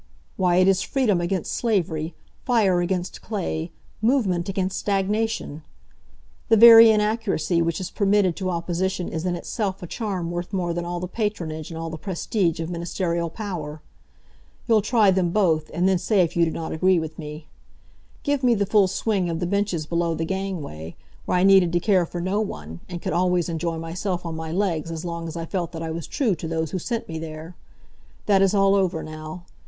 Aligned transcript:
Why, 0.35 0.55
it 0.55 0.67
is 0.67 0.81
freedom 0.81 1.21
against 1.21 1.51
slavery, 1.53 2.15
fire 2.43 2.81
against 2.81 3.21
clay, 3.21 3.69
movement 4.01 4.49
against 4.49 4.79
stagnation! 4.79 5.61
The 6.49 6.57
very 6.57 6.89
inaccuracy 6.89 7.61
which 7.61 7.79
is 7.79 7.91
permitted 7.91 8.35
to 8.37 8.49
opposition 8.49 9.07
is 9.09 9.27
in 9.27 9.35
itself 9.35 9.83
a 9.83 9.85
charm 9.85 10.31
worth 10.31 10.53
more 10.53 10.73
than 10.73 10.85
all 10.85 10.99
the 10.99 11.07
patronage 11.07 11.69
and 11.69 11.77
all 11.77 11.91
the 11.91 11.99
prestige 11.99 12.59
of 12.59 12.71
ministerial 12.71 13.29
power. 13.29 13.83
You'll 14.67 14.81
try 14.81 15.11
them 15.11 15.29
both, 15.29 15.69
and 15.71 15.87
then 15.87 15.99
say 15.99 16.21
if 16.21 16.35
you 16.35 16.45
do 16.45 16.51
not 16.51 16.71
agree 16.71 16.97
with 16.97 17.19
me. 17.19 17.45
Give 18.23 18.41
me 18.41 18.55
the 18.55 18.65
full 18.65 18.87
swing 18.87 19.29
of 19.29 19.39
the 19.39 19.45
benches 19.45 19.85
below 19.85 20.15
the 20.15 20.25
gangway, 20.25 20.95
where 21.25 21.37
I 21.37 21.43
needed 21.43 21.71
to 21.73 21.79
care 21.79 22.07
for 22.07 22.19
no 22.21 22.41
one, 22.41 22.79
and 22.89 23.03
could 23.03 23.13
always 23.13 23.49
enjoy 23.49 23.77
myself 23.77 24.25
on 24.25 24.35
my 24.35 24.51
legs 24.51 24.89
as 24.89 25.05
long 25.05 25.27
as 25.27 25.37
I 25.37 25.45
felt 25.45 25.71
that 25.73 25.83
I 25.83 25.91
was 25.91 26.07
true 26.07 26.33
to 26.37 26.47
those 26.47 26.71
who 26.71 26.79
sent 26.79 27.07
me 27.07 27.19
there! 27.19 27.55
That 28.25 28.41
is 28.41 28.55
all 28.55 28.73
over 28.73 29.03
now. 29.03 29.43